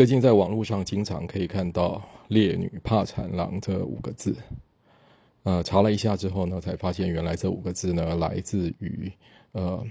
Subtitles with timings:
[0.00, 4.34] 最近在网络上经常可以看到“烈女怕缠郎”这五个字，
[5.42, 9.12] 呃，查了一下之后呢，才发现原来这五个字呢来自于
[9.52, 9.84] 呃，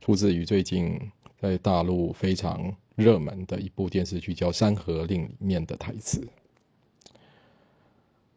[0.00, 0.98] 出自于最近
[1.38, 6.26] 在大陆非常热门的一部电视剧叫《山河令》里面的台词。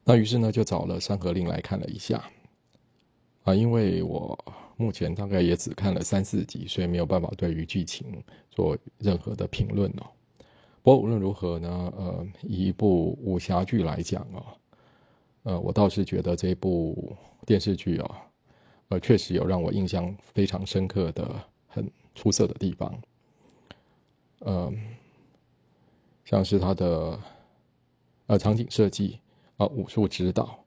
[0.04, 2.24] 那于是呢，就找了《山河令》来看了一下，
[3.42, 4.38] 啊，因为我。
[4.78, 8.22] 目前大概也只看了三四集，所以没有办法对于剧情
[8.52, 10.05] 做任何的评论哦。
[10.85, 14.45] 不过无论如何呢，呃，一部武侠剧来讲哦，
[15.41, 17.11] 呃，我倒是觉得这部
[17.44, 18.21] 电视剧啊，
[18.89, 23.02] 呃，确实有让我印象非常深刻的、很出色的地方。
[24.41, 24.77] 嗯，
[26.23, 27.20] 像是它的
[28.27, 29.20] 呃场景设计
[29.58, 30.63] 啊、武术指导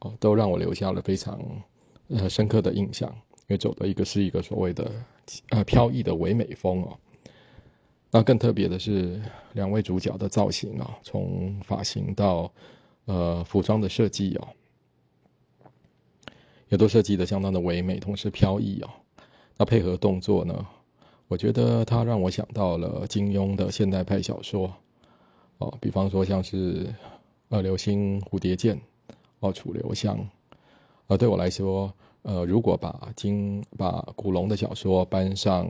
[0.00, 1.40] 哦，都让我留下了非常
[2.08, 3.08] 呃深刻的印象。
[3.42, 4.90] 因为走的一个是一个所谓的
[5.50, 6.98] 呃飘逸的唯美风哦，
[8.10, 9.20] 那更特别的是
[9.52, 12.50] 两位主角的造型啊，从发型到
[13.04, 14.48] 呃服装的设计哦，
[16.68, 18.90] 也都设计的相当的唯美，同时飘逸哦。
[19.56, 20.66] 那配合动作呢，
[21.28, 24.72] 我觉得它让我想到了金庸的现代派小说
[25.58, 26.94] 哦，比方说像是
[27.48, 28.80] 呃流星蝴蝶剑
[29.40, 30.28] 哦，楚留香，
[31.06, 31.92] 呃对我来说。
[32.22, 35.68] 呃，如果把金把古龙的小说搬上，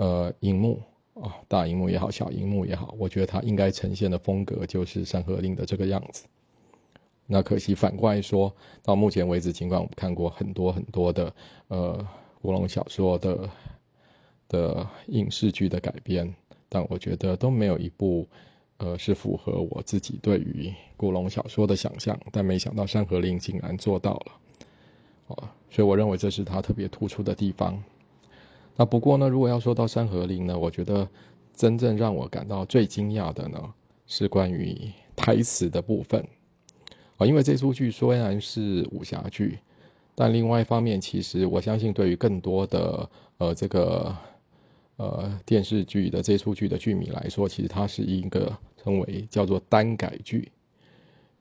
[0.00, 0.80] 呃，荧幕
[1.12, 6.24] 啊，大荧幕也好，小荧幕也好，我觉得它应该呈现的风格就是《山河令》的这个样子。
[7.26, 8.50] 那可惜反过来说，
[8.82, 11.34] 到目前为止，尽管我们看过很多很多的
[11.68, 12.08] 呃
[12.40, 13.50] 古龙小说的
[14.48, 16.34] 的影视剧的改编，
[16.70, 18.26] 但我觉得都没有一部
[18.78, 22.18] 呃是符合我自己对于古龙小说的想象。
[22.32, 24.32] 但没想到《山河令》竟然做到了。
[25.34, 27.84] 啊所以我认为这是它特别突出的地方。
[28.76, 31.08] 那不过呢，如果要说到《山河令》呢，我觉得
[31.54, 33.74] 真正让我感到最惊讶的呢，
[34.06, 36.26] 是关于台词的部分。
[37.18, 39.58] 啊，因为这出剧虽然是武侠剧，
[40.14, 44.16] 但另外一方面，其实我相信对于更多的呃这个
[44.96, 50.50] 呃电视剧的这出剧的剧迷来说，其实它是一个称为叫做单改剧。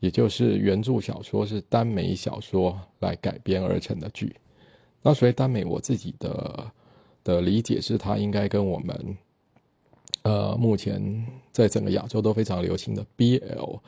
[0.01, 4.33] 也就是原著小说是耽美小说来改编而成的剧，
[5.01, 6.71] 那所以耽美我自己的
[7.29, 9.17] 的理解是，它应该跟我们，
[10.23, 10.99] 呃，目前
[11.51, 13.79] 在整个亚洲都非常流行的 BL，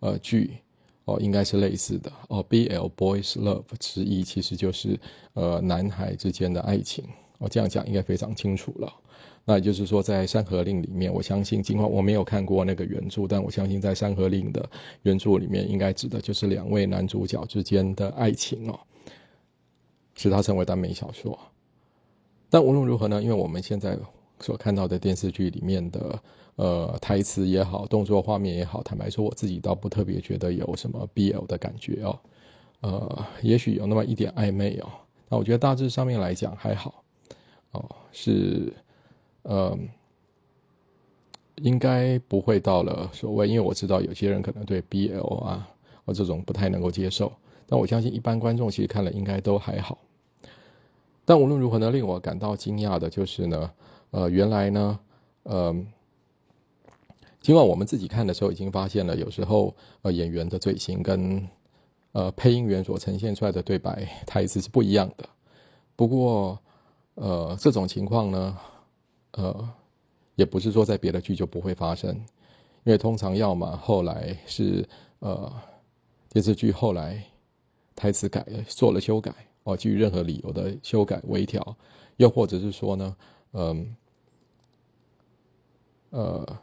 [0.00, 0.58] 呃剧，
[1.06, 5.00] 哦，应该是类似的哦，BL boys love 之意其实就是
[5.32, 7.02] 呃男孩之间的爱情，
[7.38, 8.92] 哦，这样讲应该非常清楚了。
[9.46, 14.68] 那也就是说，在《山河令》里面，我相信，尽管我没有看过那个原著，但我相信在《山河令》的
[15.02, 18.78] 原著里面，应该指的就是两位男主角之间的爱情哦，
[20.14, 21.36] 使它成为耽美小说。
[22.50, 23.96] 但无论如何呢，因为我们现在
[24.40, 26.22] 所看到的电视剧里面的
[26.56, 32.18] 呃台词也好，动作画面也好，坦白说，我自己倒不特别觉得有什么 BL 的感觉哦，
[32.80, 34.88] 呃，也许有那么一点暧昧哦。
[35.28, 37.04] 那我觉得大致上面来讲还好
[37.72, 38.72] 哦，是。
[39.42, 39.74] 呃，
[41.62, 45.66] 应该不会到了所谓，因为我知道有些人可能对 BL 啊
[46.04, 47.32] 或这种不太能够接受，
[47.66, 49.96] 但我相信一般观众其实看了应该都还好。
[51.30, 53.70] 但无论如何呢，令我感到惊讶的就是呢，
[54.10, 54.98] 呃，原来呢，
[55.44, 55.72] 呃，
[57.40, 61.48] 尽管我们自己看的时候已经发现了，有时候呃演员的嘴型跟
[62.10, 65.24] 呃配音员所呈现出来的对白台词是不一样的，
[65.94, 66.58] 不过
[67.14, 68.58] 呃这种情况呢。
[69.34, 69.68] 呃，
[70.34, 72.12] 也不是说在别的剧就不会发生，
[72.82, 74.84] 因为通常要么后来是
[75.20, 75.52] 呃
[76.28, 77.22] 电视剧后来
[77.94, 79.32] 台词改做了修改
[79.64, 81.76] 哦，基于任何理由的修改微调，
[82.16, 83.16] 又或者是说呢，
[83.52, 83.96] 嗯
[86.10, 86.58] 呃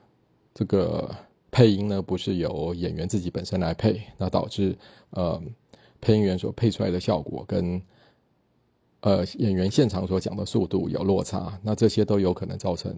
[0.54, 1.16] 这个
[1.52, 4.78] 配音呢不是由演员自己本身来配，那导致
[5.12, 5.42] 呃
[6.02, 7.82] 配音员所配出来的效果跟。
[9.02, 12.94] 呃，演员现场所讲的速度有落差，那这些都有可能造成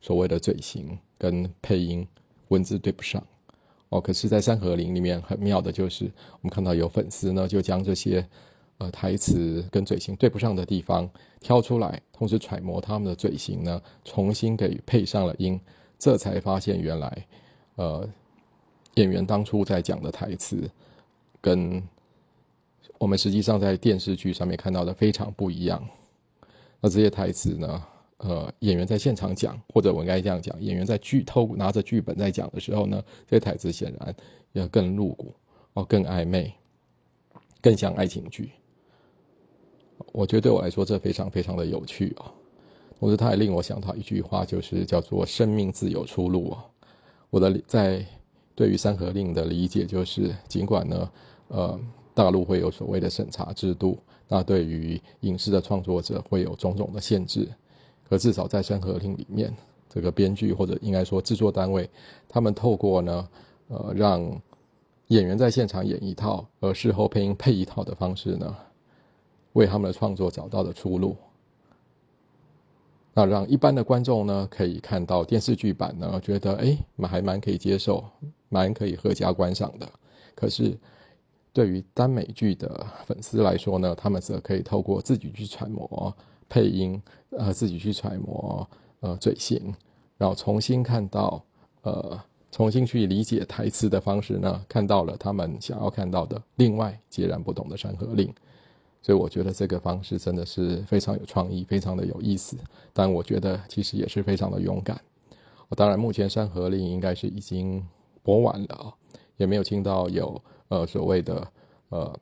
[0.00, 2.06] 所谓的嘴型跟配音
[2.48, 3.24] 文字对不上。
[3.88, 8.28] 哦，可是，在《山河令》里面很妙的就是，我们看到有粉丝呢，就将这些
[8.78, 11.08] 呃台词跟嘴型对不上的地方
[11.40, 15.60] 挑出来，同时揣摩他们的嘴型呢，重新给配上了音，
[15.98, 17.26] 这才发现原来
[17.76, 18.08] 呃
[18.94, 20.70] 演员当初在讲的台词
[21.40, 21.82] 跟。
[22.98, 25.86] 我们实际上在电视剧上面看到的非常不一样。
[26.80, 27.84] 那这些台词呢？
[28.16, 34.14] 呃，演员在现场讲，或者我应该这样讲，演员在剧透拿着剧本在讲的时候呢，这些台词显然
[34.52, 35.34] 要更露骨
[35.74, 36.50] 哦，更暧昧，
[37.60, 38.50] 更像爱情剧。
[40.12, 42.26] 我觉得对我来说这非常非常的有趣哦。
[42.98, 46.64] 我觉得它也令我想到一句话，就是叫做“生命自有出路”啊。
[47.28, 48.04] 我的在
[48.54, 51.10] 对于《山河令》的理解就是，尽管呢，
[51.48, 51.78] 呃，
[52.14, 53.98] 大陆会有所谓的审查制度，
[54.28, 57.46] 那对于影视的创作者会有种种的限制，
[58.08, 59.54] 可至少在《山河令》里面，
[59.90, 61.88] 这个编剧或者应该说制作单位，
[62.26, 63.28] 他们透过呢，
[63.68, 64.22] 呃，让
[65.08, 68.56] 演员在现场演一套，而事后配音配一套的方式呢，
[69.56, 71.16] 为他们的创作找到的出路。
[73.14, 76.76] 那让一般的观众呢，可以看到电视剧版呢，觉得哎，
[77.08, 78.04] 还蛮可以接受，
[78.50, 79.88] 蛮可以合家观赏的。
[80.34, 80.76] 可是，
[81.54, 86.14] 对于耽美剧的粉丝来说呢，他们则可以透过自己去揣摩
[86.46, 88.68] 配音，呃，自己去揣摩
[89.00, 89.74] 呃嘴型，
[90.18, 91.42] 然后重新看到，
[91.80, 92.20] 呃，
[92.52, 98.28] 重新去理解台词的方式呢，看到了他们想要看到的另外截然不同的《山河令》。
[99.06, 102.56] 所以我觉得这个方式真的是非常有创意，非常的有意思。
[102.92, 105.00] 但我觉得其实也是非常的勇敢。
[105.68, 107.86] 我当然目前《山河令》应该是已经
[108.24, 108.92] 播完了啊，
[109.36, 111.52] 也没有听到有呃所谓的
[111.90, 112.20] 呃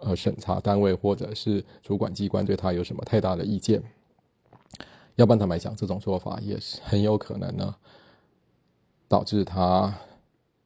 [0.00, 3.80] 呃审查单位或者是主管机关对他有什么太大的意见。
[5.14, 7.72] 要不然坦白讲，这种做法也是很有可能呢，
[9.06, 9.94] 导致他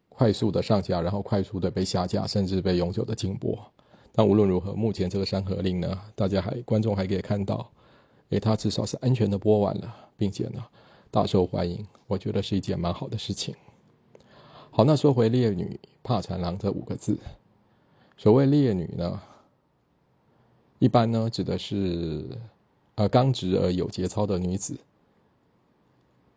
[0.09, 3.59] 快速的上架，然后快速的被下架，甚至被永久的禁播。
[4.12, 7.71] 但无论如何，目前这个《山河令》呢，大家还观众还可以看到，
[8.31, 10.65] 诶，它至少是安全的播完了，并且呢，
[11.11, 13.55] 大受欢迎，我觉得是一件蛮好的事情。
[14.73, 17.19] 好，那说回“烈女怕缠郎”这五个字，
[18.17, 19.21] 所谓“烈女”呢，
[20.79, 22.25] 一般呢指的是
[22.97, 24.77] 呃刚直而有节操的女子，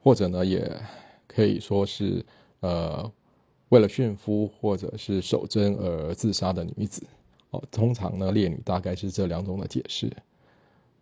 [0.01, 0.79] 或者呢也
[1.27, 2.25] 可以说是
[2.59, 3.11] 呃
[3.69, 7.03] 为了驯夫或者是守贞而自杀的女子。
[7.53, 10.11] 哦，通常呢，烈女大概是这两种的解释。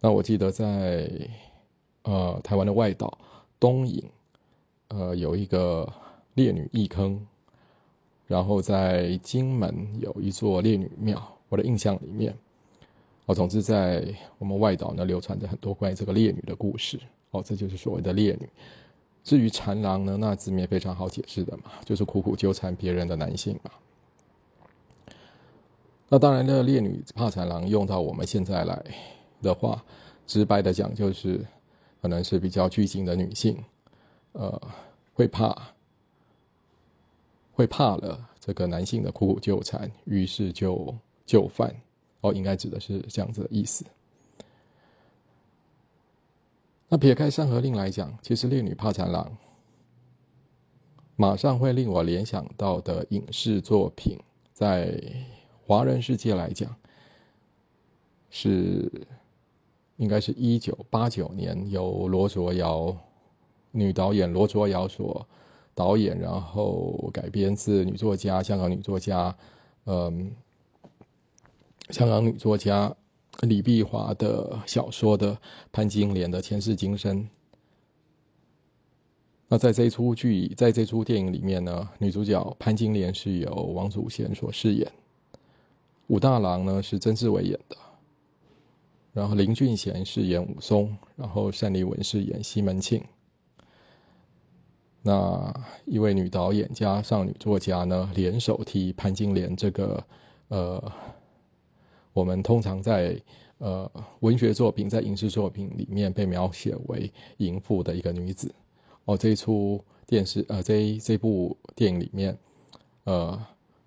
[0.02, 1.10] 那我记得在
[2.04, 3.18] 呃台湾的外岛
[3.58, 4.04] 东引，
[4.90, 5.92] 呃有一个
[6.34, 7.26] 烈女义坑，
[8.28, 11.38] 然后在金门有一座烈女庙。
[11.48, 12.36] 我的印象里面，
[13.26, 14.06] 哦，总之在
[14.38, 17.00] 我们外岛呢流传着很多关于这个烈女的故事。
[17.32, 18.50] 哦，这就是所谓的烈女。
[19.24, 23.72] 至于缠郎呢，那字面非常好解释的嘛，就是苦苦纠缠别人的男性嘛。
[26.14, 28.84] 那当然呢，烈女怕缠郎用到我们现在来
[29.42, 29.82] 的话，
[30.28, 31.40] 直白的讲就是，
[32.02, 33.58] 可能是比较拘谨的女性，
[34.34, 34.62] 呃，
[35.14, 35.56] 会怕，
[37.54, 40.94] 会怕了这个男性的苦苦纠缠，于是就
[41.26, 41.74] 就范，
[42.20, 43.86] 哦，应该指的是这样子的意思。
[46.90, 49.38] 那撇开《山河令》来讲，其实烈女怕缠郎，
[51.16, 54.20] 马上会令我联想到的影视作品，
[54.52, 55.02] 在。
[55.72, 56.76] 华人世界来讲，
[58.30, 58.92] 是
[59.96, 62.94] 应该是一九八九年由罗卓瑶
[63.72, 65.26] 女导演罗卓瑶所
[65.74, 69.34] 导演，然后改编自女作家香港女作家，
[69.86, 70.34] 嗯，
[71.90, 72.94] 香港女作家
[73.40, 75.38] 李碧华的小说的
[75.72, 77.26] 潘金莲的前世今生。
[79.48, 84.92] 那在这出剧，在这出电影里面呢，女主角潘金莲是由王祖贤所饰演。
[86.12, 87.78] 武大郎呢是曾志伟演的，
[89.14, 93.02] 然后林俊贤饰演武松，然后单立文饰演西门庆。
[95.02, 95.54] 那
[95.86, 100.04] 一位女导演加上女作家呢，联手替潘金莲这个
[100.50, 100.92] 呃，
[102.12, 103.18] 我们通常在
[103.60, 108.54] 呃文学作品、在影视作品里面被描写为淫妇的一个女子。
[109.06, 112.38] 哦，这一出电视呃，这这部电影里面，
[113.06, 113.42] 呃，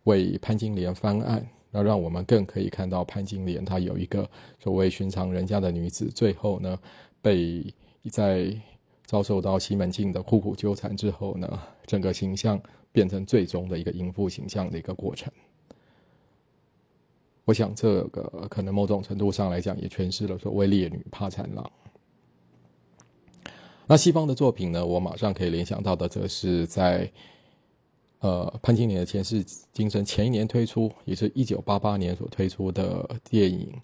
[0.04, 1.46] 为潘金莲翻案。
[1.76, 6.78] 那让我们更可以看到潘金莲，她有一个所谓寻常人家的女子，最后呢，
[7.20, 7.74] 被
[8.12, 8.56] 在
[9.04, 12.62] 遭受到西门庆的苦苦纠缠之后呢，整个形象
[12.92, 15.32] 变成最终的一个淫妇形象的一个过程。
[17.44, 21.72] 我想这个可能某种程度上来讲，也诠释了所谓烈女怕缠郎。
[23.88, 27.10] 那西方的作品呢，我马上可以联想到的，则是在。
[28.24, 33.70] 呃，潘金莲的前世今生前一年推出，也是一九八八年所推出的电影《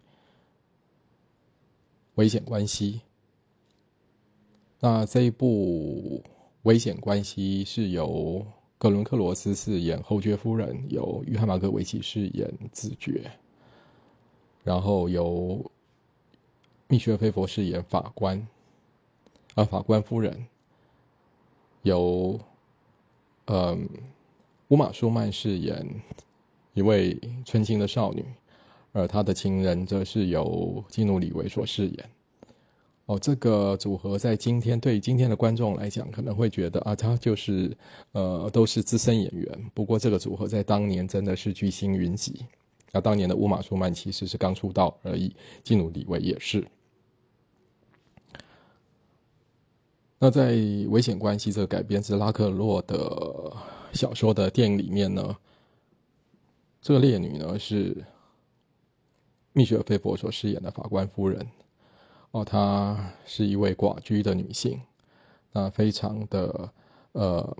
[2.14, 2.94] 危险关系》。
[4.80, 6.22] 那这一部
[6.62, 8.46] 《危险关系》是由
[8.78, 13.32] 格伦克罗斯饰演侯爵夫人，由约翰马格维奇饰演子爵，
[14.64, 15.70] 然后由
[16.88, 18.48] 蜜雪菲佛饰演法官，
[19.54, 20.46] 啊，法官夫人，
[21.82, 22.40] 由
[23.44, 23.86] 嗯。
[24.70, 25.84] 乌玛·舒曼饰演
[26.74, 28.24] 一位纯情的少女，
[28.92, 32.10] 而她的情人则是由基努·里维所饰演。
[33.06, 37.76] 哦，这个组合在今天对今天的观众来讲，可能会觉得啊，他就是
[38.12, 39.70] 呃都是资深演员。
[39.74, 42.46] 不过这个组合在当年真的是巨星云集。
[42.92, 45.34] 那当年的乌玛·舒曼其实是刚出道而已，
[45.64, 46.64] 基努·里维也是。
[50.20, 50.52] 那在
[50.88, 53.52] 《危险关系》这个改编自拉克洛的
[53.92, 55.36] 小说的电影里面呢，
[56.80, 58.04] 这个烈女呢是
[59.52, 61.46] 蜜雪·菲佛所饰演的法官夫人。
[62.30, 64.80] 哦，她是一位寡居的女性，
[65.52, 66.72] 那非常的
[67.12, 67.56] 呃，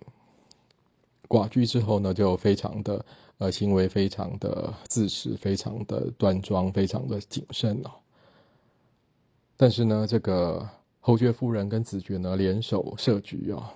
[1.28, 3.04] 寡居之后呢，就非常的
[3.38, 7.90] 呃，行为非常的自持，非常的端庄，非常的谨慎哦。
[9.56, 10.66] 但是呢，这个
[11.00, 13.68] 侯爵夫人跟子爵呢联手设局哦，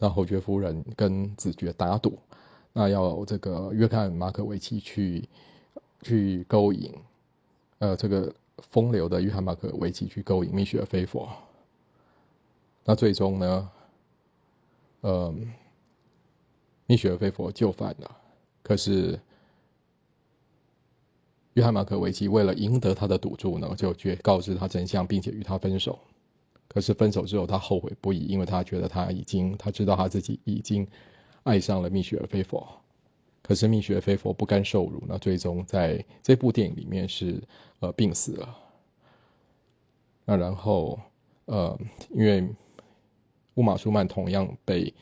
[0.00, 2.18] 那侯爵夫人跟子爵打赌，
[2.72, 5.28] 那要这个约翰马可维奇去
[6.02, 6.92] 去勾引，
[7.78, 8.34] 呃，这个。
[8.70, 11.26] 风流的约翰马可维奇去勾引蜜雪儿菲佛，
[12.84, 13.70] 那最终呢，
[15.00, 15.34] 呃，
[16.84, 18.16] 蜜雪儿菲佛就范了。
[18.62, 19.18] 可是
[21.54, 25.98] 约翰马可维奇为了赢得他的赌注呢，就决告知他真相，并且与他分手。
[26.72, 30.86] 可是分手之后，他后悔不已，因为他觉得他已经他知道他自己已经
[31.42, 32.66] 爱上了蜜雪菲佛。
[33.42, 37.42] 可是蜜雪菲佛不甘受辱，那最终在这部电影里面是
[37.80, 38.56] 呃病死了。
[40.24, 41.00] 那然后
[41.46, 41.76] 呃，
[42.10, 42.48] 因为
[43.54, 44.94] 乌玛舒曼同样被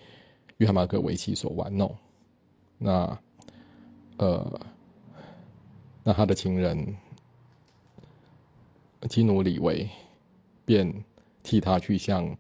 [0.57, 1.95] 约翰马克维奇所玩弄，
[2.79, 3.21] 那
[4.17, 4.61] 呃，
[6.03, 6.97] 那他的情人
[9.11, 9.91] 基努里维
[10.65, 11.05] 便
[11.49, 12.37] 替他去向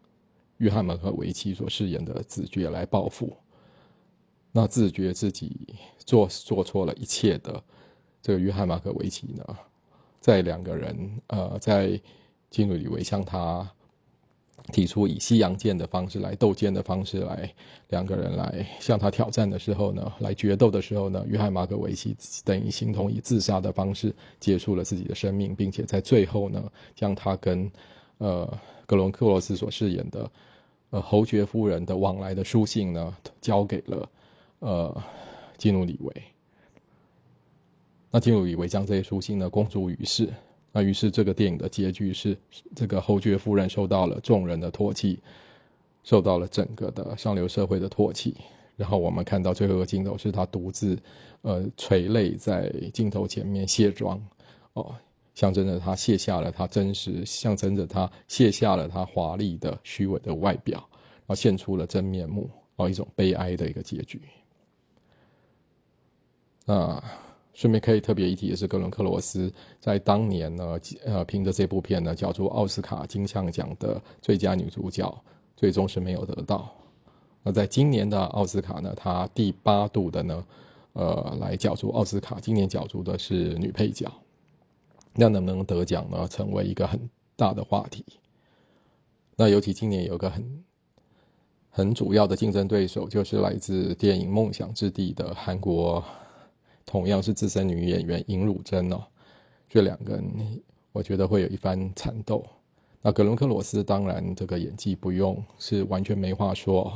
[0.58, 3.34] 约翰马克维奇所饰演的子爵来报复。
[4.52, 7.62] 那自觉自己做做错了一切的
[8.20, 9.44] 这个约翰马克维奇呢，
[10.20, 11.98] 在两个人呃在
[12.50, 13.66] 基努里维向他
[14.72, 17.50] 提出以西洋剑的方式来斗剑的方式来
[17.88, 27.70] 两个人来向他挑战的时候呢，来决斗的时候呢，约翰马克维奇等于形同以自杀的方式结束了自己的生命，并且在最后呢，将他跟
[28.18, 30.30] 呃格伦克罗斯所饰演的
[30.90, 34.08] 呃侯爵夫人的往来的书信呢，交给了。
[34.60, 35.04] 呃，
[35.56, 36.12] 基努里维，
[38.10, 40.28] 那基努里维将这些书信呢公诸于世，
[40.72, 42.36] 那于是这个电影的结局是，
[42.74, 45.20] 这个侯爵夫人受到了众人的唾弃，
[46.02, 48.36] 受到了整个的上流社会的唾弃，
[48.74, 50.98] 然后我们看到最后一个镜头是他独自，
[51.42, 54.20] 呃，垂泪在镜头前面卸妆，
[54.72, 54.96] 哦，
[55.38, 64.20] 象征着他卸下了他真实，象征着他卸下了他华丽的虚伪的外表，然后现出了真面目，哦，一种悲哀的一个结局。
[66.66, 67.00] 那
[67.54, 75.22] 顺便可以特别一提的是，格伦克罗斯在当年呢，呃，凭着这部片呢，角逐奥斯卡金像奖的最佳女主角，
[75.54, 76.74] 最终是没有得到。
[77.44, 80.44] 那在今年的奥斯卡呢，她第八度的呢，
[80.94, 84.12] 呃，来角逐奥斯卡，今年角逐的是女配角。
[85.14, 86.26] 那能不能得奖呢？
[86.28, 88.04] 成为一个很大的话题。
[89.36, 90.64] 那尤其今年有个很
[91.70, 96.04] 很主要的竞争对手，就是来自电影《梦想之地》的韩国。
[96.84, 99.04] 同样是资深女演员尹汝贞哦，
[99.68, 102.42] 这两个人我觉得会有一番缠斗。
[103.02, 106.90] 那格伦克罗斯当然这个演技不用是完全没话说，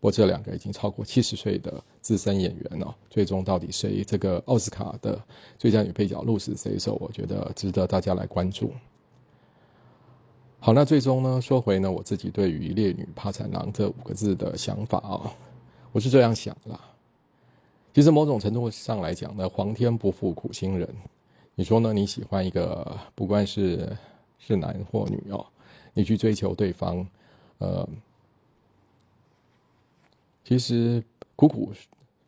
[0.00, 5.22] 不过这两个已经超过七十岁的资深演员哦，最终到底谁这个奥斯卡的
[5.58, 8.72] 最佳女配角鹿死谁手，我觉得值得大家来关注。
[10.58, 15.32] 好，那最终呢，说回呢我自己对于“烈女怕惨郎”这五个字的想法啊，
[15.92, 16.80] 我是这样想啦。
[17.94, 20.94] 其实某种程度上来讲呢，皇天不负苦心人。
[21.54, 21.94] 你说呢？
[21.94, 23.96] 你喜欢一个，不管是
[24.38, 25.46] 是男或女哦，
[25.94, 27.08] 你去追求对方，
[27.56, 27.88] 呃，
[30.46, 31.02] 其实
[31.34, 31.72] 苦苦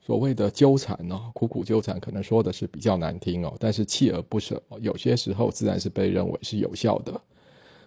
[0.01, 7.13] 所谓的纠缠哦，苦苦纠缠，可能说的是比较难听哦，但是锲而不舍，有些时候自然是被认为是有效的。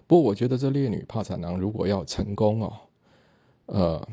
[0.08, 2.74] 不过，我觉得这烈女怕惨郎如果要成功哦，
[3.66, 4.08] 呃。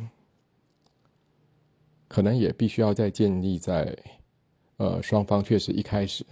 [2.11, 3.95] 可能也必须要再建立在，
[4.79, 6.25] 呃，双方确实一开始，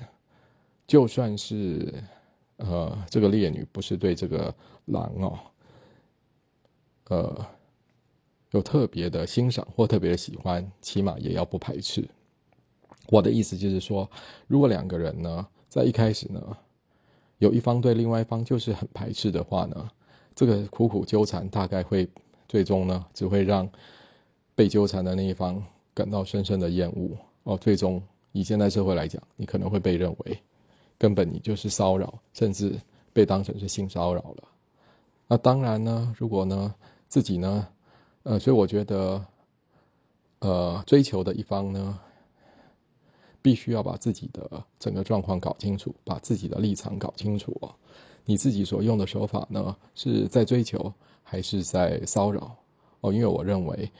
[0.87, 2.03] 就算是，
[2.57, 4.55] 呃，这个烈女不是对这个
[4.87, 5.39] 狼哦，
[7.09, 7.47] 呃，
[8.57, 12.09] 有特别的欣赏或特别的喜欢，起码也要不排斥。
[13.09, 14.11] 我的意思就是说，
[14.47, 16.57] 如果两个人呢，在一开始呢，
[17.39, 19.89] 有一方对另外一方就是很排斥的话呢，
[20.35, 22.09] 这个苦苦纠缠大概会
[22.49, 23.71] 最终呢，只会让。
[24.59, 27.11] 被纠缠的那一方感到深深的厌恶
[27.43, 30.39] 哦，最终以现代社会来讲，你可能会被认为
[30.97, 32.81] 根本你就是骚扰，甚至
[33.13, 34.45] 被当成是性骚扰了。
[35.29, 36.75] 那当然呢，如果呢
[37.07, 37.69] 自己呢，
[38.29, 39.25] 呃，所以我觉得，
[40.41, 41.97] 呃，追求的一方呢，
[43.41, 47.73] 必须要把自己的整个状况搞清楚，把自己的立场搞清楚哦。
[48.25, 50.93] 你自己所用的手法呢，是在追求
[51.23, 52.57] 还是在骚扰？
[53.01, 53.93] 哦，因为我认为，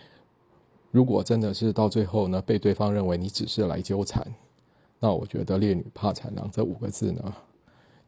[0.91, 4.27] 如果真的是到最后呢，被对方认为你只是来纠缠，
[4.99, 7.33] 那我觉得“烈女怕缠郎”这五个字呢，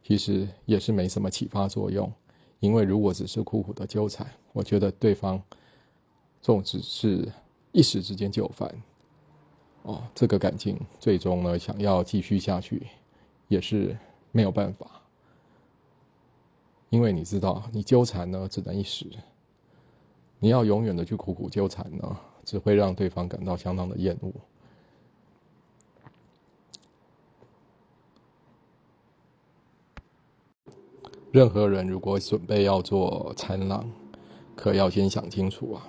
[0.03, 2.11] 其实也是没什么启发作用。
[2.59, 5.41] 因为如果只是苦苦的纠缠，我觉得对方，
[6.41, 7.31] 这种只是
[7.71, 8.73] 一时之间就范，
[9.83, 12.87] 哦，这个感情最终呢，想要继续下去，
[13.47, 13.97] 也是
[14.31, 14.87] 没有办法。
[16.89, 19.05] 因为你知道，你纠缠呢只能一时，
[20.39, 24.33] 你要永远的去苦苦纠缠呢，只会让对方感到相当的厌恶。
[31.31, 33.87] 任何人如果准备要做缠郎，
[34.55, 35.85] 可要先想清楚啊。